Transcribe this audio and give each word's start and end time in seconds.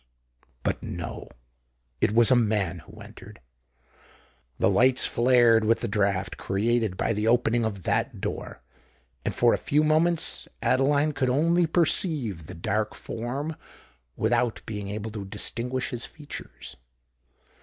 But—no: 0.63 1.29
it 2.01 2.11
was 2.11 2.31
a 2.31 2.35
man 2.35 2.79
who 2.79 3.01
entered. 3.01 3.39
The 4.57 4.67
lights 4.67 5.05
flared 5.05 5.63
with 5.63 5.81
the 5.81 5.87
draught 5.87 6.37
created 6.37 6.97
by 6.97 7.13
the 7.13 7.27
opening 7.27 7.63
of 7.63 7.83
that 7.83 8.19
door; 8.19 8.63
and 9.23 9.35
for 9.35 9.53
a 9.53 9.59
few 9.59 9.83
moments 9.83 10.47
Adeline 10.59 11.11
could 11.11 11.29
only 11.29 11.67
perceive 11.67 12.47
the 12.47 12.55
dark 12.55 12.95
form, 12.95 13.55
without 14.15 14.63
being 14.65 14.89
able 14.89 15.11
to 15.11 15.23
distinguish 15.23 15.91
his 15.91 16.03
features. 16.05 16.77